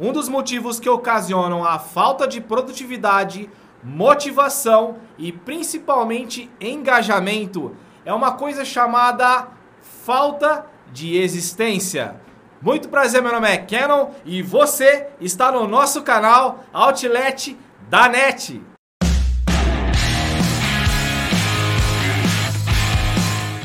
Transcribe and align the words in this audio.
Um 0.00 0.10
dos 0.10 0.26
motivos 0.26 0.80
que 0.80 0.88
ocasionam 0.88 1.64
a 1.64 1.78
falta 1.78 2.26
de 2.26 2.40
produtividade, 2.40 3.50
motivação 3.84 4.96
e 5.18 5.30
principalmente 5.30 6.50
engajamento 6.58 7.76
é 8.02 8.12
uma 8.12 8.32
coisa 8.32 8.64
chamada 8.64 9.48
falta 9.82 10.64
de 10.90 11.18
existência. 11.18 12.16
Muito 12.60 12.88
prazer, 12.88 13.20
meu 13.20 13.32
nome 13.32 13.48
é 13.48 13.58
Canon 13.58 14.12
e 14.24 14.42
você 14.42 15.08
está 15.20 15.52
no 15.52 15.68
nosso 15.68 16.02
canal 16.02 16.64
Outlet 16.72 17.58
da 17.90 18.08
NET. 18.08 18.62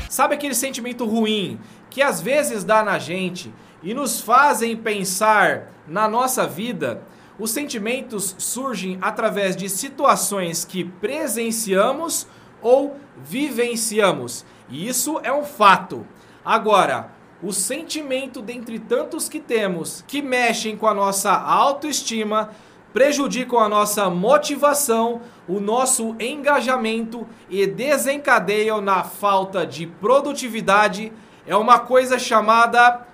Sabe 0.09 0.35
aquele 0.35 0.55
sentimento 0.55 1.05
ruim 1.05 1.57
que 1.89 2.01
às 2.01 2.19
vezes 2.19 2.65
dá 2.65 2.83
na 2.83 2.99
gente 2.99 3.53
e 3.87 3.93
nos 3.93 4.19
fazem 4.19 4.75
pensar 4.75 5.71
na 5.87 6.09
nossa 6.09 6.45
vida? 6.45 7.01
Os 7.39 7.51
sentimentos 7.51 8.35
surgem 8.37 8.97
através 9.01 9.55
de 9.55 9.69
situações 9.69 10.65
que 10.65 10.83
presenciamos 10.83 12.27
ou 12.61 12.97
vivenciamos. 13.15 14.45
E 14.67 14.85
isso 14.85 15.21
é 15.23 15.31
um 15.31 15.45
fato. 15.45 16.05
Agora, 16.43 17.11
o 17.41 17.53
sentimento 17.53 18.41
dentre 18.41 18.77
tantos 18.77 19.29
que 19.29 19.39
temos 19.39 20.03
que 20.05 20.21
mexem 20.21 20.75
com 20.75 20.87
a 20.87 20.93
nossa 20.93 21.31
autoestima, 21.31 22.49
prejudicam 22.91 23.57
a 23.57 23.69
nossa 23.69 24.09
motivação, 24.09 25.21
o 25.47 25.61
nosso 25.61 26.13
engajamento 26.19 27.25
e 27.49 27.65
desencadeiam 27.65 28.81
na 28.81 29.05
falta 29.05 29.65
de 29.65 29.87
produtividade 29.87 31.13
é 31.45 31.55
uma 31.55 31.79
coisa 31.79 32.19
chamada 32.19 33.06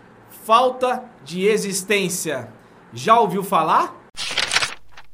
falta 0.46 1.04
de 1.24 1.46
existência. 1.46 2.50
Já 2.94 3.20
ouviu 3.20 3.44
falar? 3.44 4.04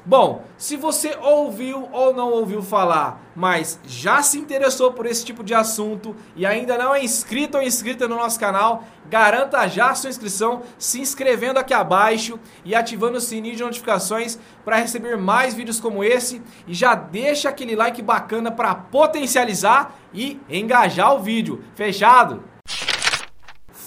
Bom, 0.06 0.44
se 0.58 0.78
você 0.78 1.16
ouviu 1.22 1.90
ou 1.92 2.14
não 2.14 2.32
ouviu 2.32 2.64
falar, 2.64 3.22
mas 3.36 3.80
já 3.86 4.24
se 4.24 4.40
interessou 4.40 4.94
por 4.94 5.06
esse 5.06 5.26
tipo 5.26 5.44
de 5.44 5.54
assunto 5.54 6.16
e 6.36 6.46
ainda 6.46 6.78
não 6.78 6.96
é 6.96 7.04
inscrito 7.04 7.58
ou 7.58 7.64
inscrita 7.64 8.08
no 8.08 8.16
nosso 8.16 8.40
canal, 8.40 8.86
garanta 9.10 9.68
já 9.68 9.94
sua 9.94 10.10
inscrição 10.10 10.64
se 10.78 11.02
inscrevendo 11.02 11.60
aqui 11.60 11.74
abaixo 11.74 12.40
e 12.64 12.74
ativando 12.74 13.18
o 13.18 13.22
sininho 13.22 13.58
de 13.58 13.64
notificações 13.64 14.40
para 14.64 14.78
receber 14.78 15.18
mais 15.18 15.54
vídeos 15.54 15.82
como 15.82 16.04
esse 16.04 16.42
e 16.66 16.74
já 16.74 16.96
deixa 16.96 17.50
aquele 17.50 17.76
like 17.76 18.02
bacana 18.02 18.50
para 18.50 18.74
potencializar 18.74 19.94
e 20.14 20.40
engajar 20.50 21.14
o 21.14 21.20
vídeo. 21.20 21.64
Fechado? 21.76 22.44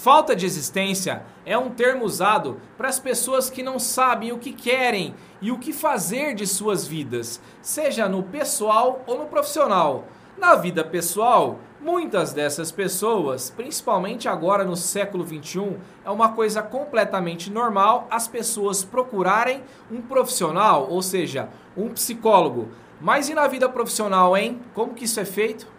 Falta 0.03 0.35
de 0.35 0.45
existência 0.45 1.23
é 1.45 1.57
um 1.57 1.69
termo 1.69 2.03
usado 2.03 2.59
para 2.77 2.89
as 2.89 2.99
pessoas 2.99 3.49
que 3.49 3.63
não 3.63 3.79
sabem 3.79 4.33
o 4.33 4.37
que 4.37 4.51
querem 4.51 5.15
e 5.41 5.49
o 5.49 5.57
que 5.57 5.71
fazer 5.71 6.35
de 6.35 6.45
suas 6.45 6.85
vidas, 6.85 7.39
seja 7.61 8.09
no 8.09 8.21
pessoal 8.21 9.01
ou 9.07 9.17
no 9.17 9.27
profissional. 9.27 10.03
Na 10.37 10.55
vida 10.55 10.83
pessoal, 10.83 11.57
muitas 11.79 12.33
dessas 12.33 12.69
pessoas, 12.69 13.49
principalmente 13.49 14.27
agora 14.27 14.65
no 14.65 14.75
século 14.75 15.23
21, 15.23 15.77
é 16.03 16.09
uma 16.09 16.33
coisa 16.33 16.61
completamente 16.61 17.49
normal 17.49 18.05
as 18.11 18.27
pessoas 18.27 18.83
procurarem 18.83 19.63
um 19.89 20.01
profissional, 20.01 20.85
ou 20.89 21.01
seja, 21.01 21.47
um 21.77 21.87
psicólogo. 21.87 22.67
Mas 22.99 23.29
e 23.29 23.33
na 23.33 23.47
vida 23.47 23.69
profissional, 23.69 24.35
hein? 24.35 24.59
Como 24.73 24.93
que 24.93 25.05
isso 25.05 25.21
é 25.21 25.25
feito? 25.25 25.72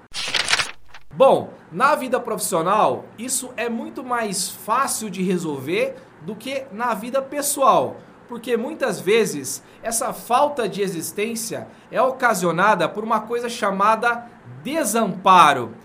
Bom, 1.17 1.51
na 1.71 1.95
vida 1.95 2.19
profissional, 2.19 3.05
isso 3.17 3.53
é 3.57 3.69
muito 3.69 4.03
mais 4.03 4.49
fácil 4.49 5.09
de 5.09 5.23
resolver 5.23 5.95
do 6.23 6.35
que 6.35 6.65
na 6.73 6.93
vida 6.93 7.23
pessoal, 7.23 7.99
porque 8.27 8.57
muitas 8.57 8.99
vezes 8.99 9.63
essa 9.81 10.13
falta 10.13 10.69
de 10.69 10.83
existência 10.83 11.69
é 11.89 12.03
ocasionada 12.03 12.89
por 12.89 13.05
uma 13.05 13.21
coisa 13.21 13.49
chamada 13.49 14.27
desamparo. 14.65 15.77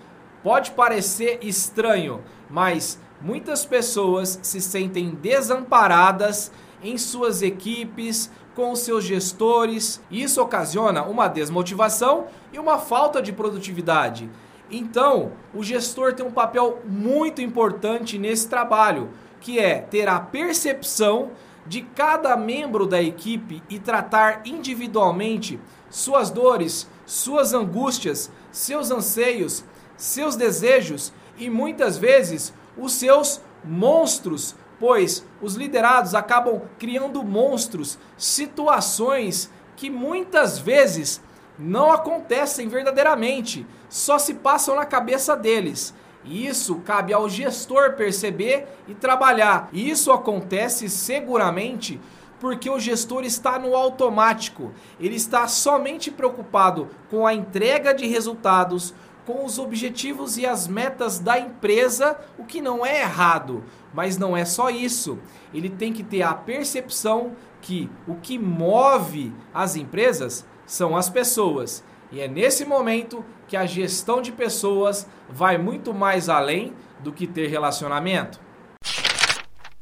Pode 0.41 0.71
parecer 0.71 1.37
estranho, 1.43 2.23
mas 2.49 2.99
muitas 3.21 3.63
pessoas 3.63 4.39
se 4.41 4.59
sentem 4.59 5.11
desamparadas 5.11 6.51
em 6.81 6.97
suas 6.97 7.43
equipes, 7.43 8.31
com 8.55 8.75
seus 8.75 9.03
gestores, 9.03 10.01
e 10.09 10.23
isso 10.23 10.41
ocasiona 10.41 11.03
uma 11.03 11.27
desmotivação 11.27 12.25
e 12.51 12.57
uma 12.57 12.79
falta 12.79 13.21
de 13.21 13.31
produtividade. 13.31 14.27
Então, 14.71 15.31
o 15.53 15.63
gestor 15.63 16.13
tem 16.13 16.25
um 16.25 16.31
papel 16.31 16.79
muito 16.85 17.41
importante 17.41 18.17
nesse 18.17 18.47
trabalho, 18.47 19.09
que 19.41 19.57
é 19.57 19.79
ter 19.79 20.07
a 20.07 20.19
percepção 20.19 21.31
de 21.65 21.81
cada 21.81 22.35
membro 22.35 22.85
da 22.85 23.01
equipe 23.01 23.63
e 23.69 23.79
tratar 23.79 24.41
individualmente 24.45 25.59
suas 25.89 26.29
dores, 26.29 26.87
suas 27.05 27.53
angústias, 27.53 28.31
seus 28.51 28.91
anseios, 28.91 29.63
seus 29.97 30.35
desejos 30.35 31.11
e 31.37 31.49
muitas 31.49 31.97
vezes 31.97 32.53
os 32.77 32.93
seus 32.93 33.41
monstros, 33.63 34.55
pois 34.79 35.25
os 35.41 35.55
liderados 35.55 36.15
acabam 36.15 36.61
criando 36.77 37.23
monstros, 37.23 37.97
situações 38.17 39.51
que 39.75 39.89
muitas 39.89 40.59
vezes 40.59 41.21
não 41.59 41.91
acontecem 41.91 42.69
verdadeiramente, 42.69 43.67
só 43.89 44.17
se 44.17 44.35
passam 44.35 44.75
na 44.75 44.85
cabeça 44.85 45.35
deles. 45.35 45.93
E 46.23 46.47
isso 46.47 46.75
cabe 46.85 47.13
ao 47.13 47.29
gestor 47.29 47.93
perceber 47.93 48.67
e 48.87 48.93
trabalhar. 48.93 49.69
E 49.73 49.89
isso 49.89 50.11
acontece 50.11 50.89
seguramente 50.89 51.99
porque 52.39 52.69
o 52.69 52.79
gestor 52.79 53.23
está 53.23 53.59
no 53.59 53.75
automático. 53.75 54.71
Ele 54.99 55.15
está 55.15 55.47
somente 55.47 56.09
preocupado 56.09 56.89
com 57.09 57.27
a 57.27 57.33
entrega 57.33 57.93
de 57.93 58.07
resultados, 58.07 58.93
com 59.25 59.45
os 59.45 59.59
objetivos 59.59 60.37
e 60.37 60.45
as 60.45 60.67
metas 60.67 61.19
da 61.19 61.37
empresa, 61.37 62.17
o 62.37 62.45
que 62.45 62.61
não 62.61 62.85
é 62.85 63.01
errado. 63.01 63.63
Mas 63.93 64.17
não 64.17 64.35
é 64.35 64.45
só 64.45 64.69
isso. 64.69 65.19
Ele 65.53 65.69
tem 65.69 65.91
que 65.91 66.03
ter 66.03 66.21
a 66.21 66.33
percepção 66.33 67.33
que 67.61 67.89
o 68.07 68.15
que 68.15 68.39
move 68.39 69.33
as 69.53 69.75
empresas 69.75 70.45
são 70.69 70.95
as 70.95 71.09
pessoas. 71.09 71.83
E 72.11 72.21
é 72.21 72.27
nesse 72.27 72.63
momento 72.63 73.25
que 73.47 73.57
a 73.57 73.65
gestão 73.65 74.21
de 74.21 74.31
pessoas 74.31 75.07
vai 75.27 75.57
muito 75.57 75.95
mais 75.95 76.29
além 76.29 76.73
do 76.99 77.11
que 77.11 77.25
ter 77.25 77.47
relacionamento. 77.47 78.39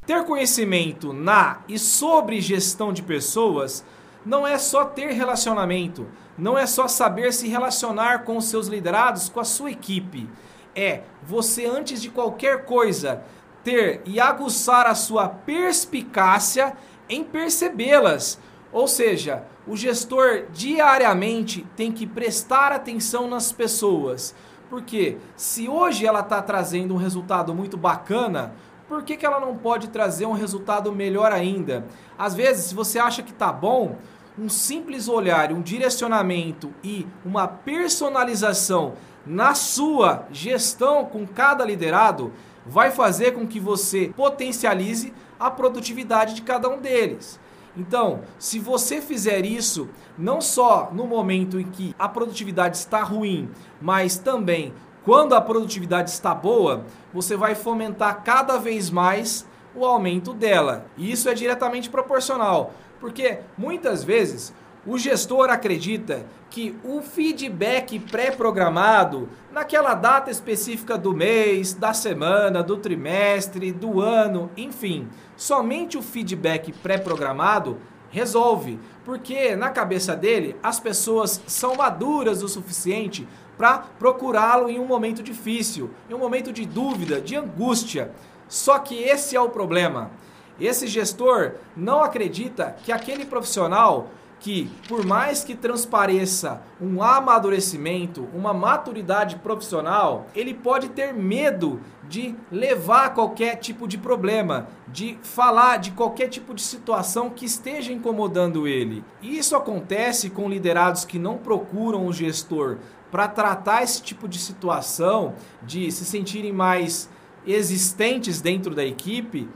Ter 0.05 0.23
conhecimento 0.23 1.11
na 1.11 1.59
e 1.67 1.77
sobre 1.77 2.39
gestão 2.39 2.93
de 2.93 3.03
pessoas 3.03 3.85
não 4.25 4.47
é 4.47 4.57
só 4.57 4.85
ter 4.85 5.11
relacionamento, 5.11 6.07
não 6.37 6.57
é 6.57 6.65
só 6.65 6.87
saber 6.87 7.33
se 7.33 7.49
relacionar 7.49 8.23
com 8.23 8.37
os 8.37 8.45
seus 8.45 8.67
liderados, 8.67 9.27
com 9.27 9.41
a 9.41 9.45
sua 9.45 9.71
equipe. 9.71 10.29
É 10.73 11.01
você, 11.21 11.65
antes 11.65 12.01
de 12.01 12.09
qualquer 12.09 12.63
coisa, 12.63 13.23
ter 13.61 14.01
e 14.05 14.21
aguçar 14.21 14.85
a 14.85 14.95
sua 14.95 15.27
perspicácia 15.27 16.77
em 17.09 17.25
percebê-las. 17.25 18.39
Ou 18.77 18.87
seja, 18.87 19.41
o 19.67 19.75
gestor 19.75 20.43
diariamente 20.53 21.65
tem 21.75 21.91
que 21.91 22.05
prestar 22.05 22.71
atenção 22.71 23.27
nas 23.27 23.51
pessoas. 23.51 24.35
Porque 24.69 25.17
se 25.35 25.67
hoje 25.67 26.05
ela 26.05 26.19
está 26.19 26.43
trazendo 26.43 26.93
um 26.93 26.97
resultado 26.97 27.55
muito 27.55 27.75
bacana, 27.75 28.53
por 28.87 29.01
que, 29.01 29.17
que 29.17 29.25
ela 29.25 29.39
não 29.39 29.57
pode 29.57 29.87
trazer 29.87 30.27
um 30.27 30.33
resultado 30.33 30.91
melhor 30.91 31.31
ainda? 31.31 31.87
Às 32.19 32.35
vezes, 32.35 32.65
se 32.65 32.75
você 32.75 32.99
acha 32.99 33.23
que 33.23 33.31
está 33.31 33.51
bom, 33.51 33.95
um 34.37 34.47
simples 34.47 35.07
olhar, 35.07 35.51
um 35.51 35.63
direcionamento 35.63 36.71
e 36.83 37.07
uma 37.25 37.47
personalização 37.47 38.93
na 39.25 39.55
sua 39.55 40.27
gestão 40.31 41.03
com 41.03 41.25
cada 41.25 41.65
liderado 41.65 42.31
vai 42.63 42.91
fazer 42.91 43.31
com 43.31 43.47
que 43.47 43.59
você 43.59 44.13
potencialize 44.15 45.11
a 45.39 45.49
produtividade 45.49 46.35
de 46.35 46.43
cada 46.43 46.69
um 46.69 46.79
deles. 46.79 47.39
Então, 47.77 48.21
se 48.39 48.59
você 48.59 48.99
fizer 48.99 49.45
isso, 49.45 49.87
não 50.17 50.41
só 50.41 50.89
no 50.91 51.05
momento 51.05 51.59
em 51.59 51.65
que 51.65 51.95
a 51.99 52.09
produtividade 52.09 52.75
está 52.77 53.03
ruim, 53.03 53.49
mas 53.79 54.17
também 54.17 54.73
quando 55.07 55.35
a 55.35 55.39
produtividade 55.39 56.09
está 56.09 56.35
boa, 56.35 56.83
você 57.13 57.37
vai 57.37 57.55
fomentar 57.55 58.23
cada 58.23 58.57
vez 58.57 58.89
mais 58.89 59.47
o 59.73 59.85
aumento 59.85 60.33
dela. 60.33 60.85
E 60.97 61.09
isso 61.09 61.29
é 61.29 61.33
diretamente 61.33 61.89
proporcional, 61.89 62.73
porque 62.99 63.39
muitas 63.57 64.03
vezes 64.03 64.53
o 64.87 64.97
gestor 64.97 65.49
acredita 65.49 66.25
que 66.49 66.73
o 66.81 67.01
feedback 67.01 67.99
pré-programado, 67.99 69.27
naquela 69.51 69.93
data 69.93 70.31
específica 70.31 70.97
do 70.97 71.13
mês, 71.13 71.73
da 71.73 71.93
semana, 71.93 72.63
do 72.63 72.77
trimestre, 72.77 73.73
do 73.73 73.99
ano, 73.99 74.49
enfim, 74.55 75.09
somente 75.35 75.97
o 75.97 76.01
feedback 76.01 76.71
pré-programado 76.71 77.77
resolve, 78.09 78.79
porque 79.03 79.57
na 79.57 79.69
cabeça 79.69 80.15
dele 80.15 80.55
as 80.63 80.79
pessoas 80.79 81.41
são 81.45 81.75
maduras 81.75 82.41
o 82.41 82.47
suficiente 82.47 83.27
para 83.57 83.79
procurá-lo 83.99 84.69
em 84.69 84.79
um 84.79 84.85
momento 84.85 85.21
difícil, 85.21 85.89
em 86.09 86.13
um 86.13 86.19
momento 86.19 86.53
de 86.53 86.65
dúvida, 86.65 87.19
de 87.19 87.35
angústia. 87.35 88.11
Só 88.47 88.79
que 88.79 88.95
esse 88.95 89.35
é 89.35 89.41
o 89.41 89.49
problema 89.49 90.09
Esse 90.57 90.87
gestor 90.87 91.55
não 91.75 92.01
acredita 92.01 92.77
que 92.83 92.93
aquele 92.93 93.25
profissional 93.25 94.09
que, 94.39 94.69
por 94.87 95.05
mais 95.05 95.43
que 95.43 95.55
transpareça 95.55 96.61
um 96.79 97.01
amadurecimento, 97.01 98.27
uma 98.33 98.53
maturidade 98.53 99.37
profissional, 99.37 100.27
ele 100.35 100.53
pode 100.53 100.89
ter 100.89 101.13
medo 101.13 101.79
de 102.07 102.35
levar 102.51 103.13
qualquer 103.13 103.55
tipo 103.57 103.87
de 103.87 103.97
problema, 103.97 104.67
de 104.87 105.17
falar 105.23 105.77
de 105.77 105.91
qualquer 105.91 106.27
tipo 106.29 106.53
de 106.53 106.61
situação 106.61 107.29
que 107.29 107.45
esteja 107.45 107.91
incomodando 107.91 108.67
ele. 108.67 109.03
E 109.21 109.37
isso 109.37 109.55
acontece 109.55 110.29
com 110.29 110.49
liderados 110.49 111.03
que 111.03 111.19
não 111.19 111.37
procuram 111.37 112.05
o 112.05 112.13
gestor 112.13 112.77
para 113.11 113.27
tratar 113.27 113.83
esse 113.83 114.01
tipo 114.01 114.27
de 114.27 114.37
situação, 114.37 115.33
de 115.63 115.91
se 115.91 116.05
sentirem 116.05 116.53
mais 116.53 117.09
existentes 117.45 118.41
dentro 118.41 118.75
da 118.75 118.85
equipe 118.85 119.47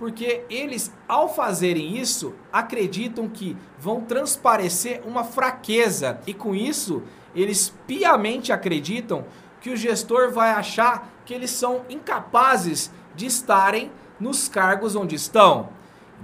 porque 0.00 0.46
eles, 0.48 0.90
ao 1.06 1.28
fazerem 1.28 1.98
isso, 1.98 2.34
acreditam 2.50 3.28
que 3.28 3.54
vão 3.78 4.00
transparecer 4.00 5.02
uma 5.04 5.24
fraqueza 5.24 6.18
e 6.26 6.32
com 6.32 6.54
isso 6.54 7.02
eles 7.34 7.74
piamente 7.86 8.50
acreditam 8.50 9.26
que 9.60 9.68
o 9.68 9.76
gestor 9.76 10.32
vai 10.32 10.52
achar 10.52 11.12
que 11.26 11.34
eles 11.34 11.50
são 11.50 11.82
incapazes 11.90 12.90
de 13.14 13.26
estarem 13.26 13.92
nos 14.18 14.48
cargos 14.48 14.96
onde 14.96 15.14
estão. 15.14 15.68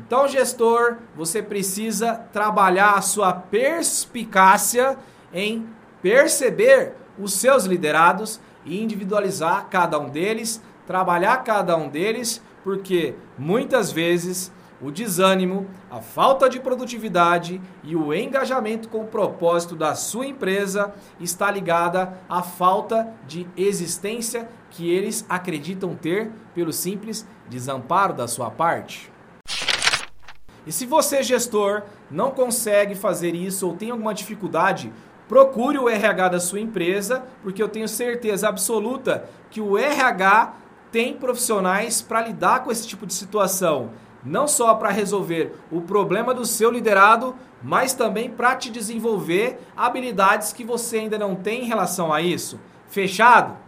Então, 0.07 0.27
gestor, 0.27 0.97
você 1.15 1.43
precisa 1.43 2.15
trabalhar 2.33 2.95
a 2.95 3.03
sua 3.03 3.35
perspicácia 3.35 4.97
em 5.35 5.69
perceber 6.01 6.95
os 7.19 7.35
seus 7.35 7.65
liderados 7.65 8.41
e 8.65 8.83
individualizar 8.83 9.67
cada 9.69 9.99
um 9.99 10.09
deles, 10.09 10.63
trabalhar 10.87 11.45
cada 11.45 11.77
um 11.77 11.91
deles 11.91 12.41
porque 12.67 13.15
muitas 13.39 13.93
vezes 13.93 14.53
o 14.83 14.91
desânimo, 14.91 15.69
a 15.89 16.01
falta 16.01 16.49
de 16.49 16.59
produtividade 16.59 17.63
e 17.85 17.95
o 17.95 18.13
engajamento 18.13 18.89
com 18.89 19.03
o 19.03 19.07
propósito 19.07 19.77
da 19.77 19.95
sua 19.95 20.27
empresa 20.27 20.93
está 21.21 21.49
ligada 21.49 22.19
à 22.29 22.43
falta 22.43 23.15
de 23.25 23.47
existência 23.57 24.49
que 24.69 24.91
eles 24.91 25.25
acreditam 25.29 25.95
ter 25.95 26.33
pelo 26.57 26.73
simples 26.73 27.25
desamparo 27.49 28.13
da 28.13 28.27
sua 28.27 28.51
parte. 28.51 29.13
E 30.67 30.73
se 30.73 30.87
você, 30.87 31.23
gestor, 31.23 31.85
não 32.11 32.33
consegue 32.33 32.97
fazer 32.97 33.33
isso 33.37 33.69
ou 33.69 33.77
tem 33.77 33.93
alguma 33.93 34.13
dificuldade, 34.13 34.93
procure 35.29 35.79
o 35.79 35.89
RH 35.89 36.31
da 36.31 36.41
sua 36.41 36.59
empresa, 36.59 37.25
porque 37.45 37.63
eu 37.63 37.69
tenho 37.69 37.87
certeza 37.87 38.49
absoluta 38.49 39.31
que 39.53 39.61
o 39.61 39.79
RH 39.79 40.66
tem 40.91 41.15
profissionais 41.15 42.01
para 42.01 42.23
lidar 42.23 42.65
com 42.65 42.71
esse 42.71 42.87
tipo 42.87 43.07
de 43.07 43.15
situação, 43.15 43.91
não 44.25 44.47
só 44.49 44.75
para 44.75 44.91
resolver 44.91 45.55
o 45.71 45.81
problema 45.81 46.35
do 46.35 46.45
seu 46.45 46.71
liderado, 46.71 47.35
mas 47.63 47.95
também 47.95 48.31
para 48.31 48.57
te 48.57 48.71
desenvolver 48.71 49.61
habilidades 49.77 50.53
que 50.53 50.65
você 50.65 50.99
ainda 50.99 51.19
não 51.19 51.35
tem 51.35 51.63
em 51.63 51.67
relação 51.67 52.13
a 52.13 52.21
isso. 52.21 52.61
Fechado? 52.89 53.66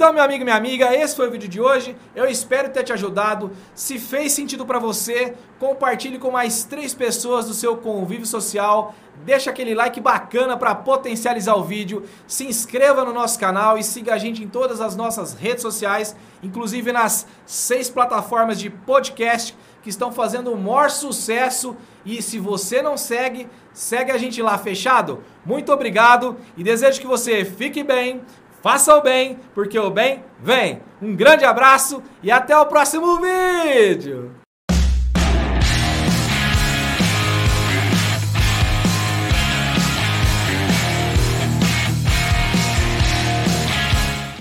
Então, 0.00 0.14
meu 0.14 0.22
amigo 0.24 0.40
e 0.40 0.44
minha 0.44 0.56
amiga, 0.56 0.96
esse 0.96 1.14
foi 1.14 1.28
o 1.28 1.30
vídeo 1.30 1.46
de 1.46 1.60
hoje. 1.60 1.94
Eu 2.16 2.24
espero 2.24 2.70
ter 2.70 2.82
te 2.82 2.90
ajudado. 2.90 3.50
Se 3.74 3.98
fez 3.98 4.32
sentido 4.32 4.64
para 4.64 4.78
você, 4.78 5.34
compartilhe 5.58 6.18
com 6.18 6.30
mais 6.30 6.64
três 6.64 6.94
pessoas 6.94 7.44
do 7.44 7.52
seu 7.52 7.76
convívio 7.76 8.24
social. 8.24 8.94
Deixa 9.26 9.50
aquele 9.50 9.74
like 9.74 10.00
bacana 10.00 10.56
para 10.56 10.74
potencializar 10.74 11.54
o 11.54 11.64
vídeo. 11.64 12.06
Se 12.26 12.46
inscreva 12.46 13.04
no 13.04 13.12
nosso 13.12 13.38
canal 13.38 13.76
e 13.76 13.84
siga 13.84 14.14
a 14.14 14.16
gente 14.16 14.42
em 14.42 14.48
todas 14.48 14.80
as 14.80 14.96
nossas 14.96 15.34
redes 15.34 15.60
sociais, 15.60 16.16
inclusive 16.42 16.92
nas 16.92 17.26
seis 17.44 17.90
plataformas 17.90 18.58
de 18.58 18.70
podcast 18.70 19.54
que 19.82 19.90
estão 19.90 20.10
fazendo 20.10 20.50
o 20.50 20.56
maior 20.56 20.88
sucesso. 20.88 21.76
E 22.06 22.22
se 22.22 22.38
você 22.38 22.80
não 22.80 22.96
segue, 22.96 23.46
segue 23.74 24.10
a 24.10 24.16
gente 24.16 24.40
lá, 24.40 24.56
fechado? 24.56 25.22
Muito 25.44 25.70
obrigado 25.70 26.38
e 26.56 26.64
desejo 26.64 27.02
que 27.02 27.06
você 27.06 27.44
fique 27.44 27.82
bem, 27.82 28.22
Faça 28.62 28.94
o 28.96 29.00
bem, 29.00 29.38
porque 29.54 29.78
o 29.78 29.90
bem 29.90 30.22
vem. 30.38 30.82
Um 31.00 31.16
grande 31.16 31.44
abraço 31.44 32.02
e 32.22 32.30
até 32.30 32.56
o 32.56 32.66
próximo 32.66 33.18
vídeo! 33.18 34.39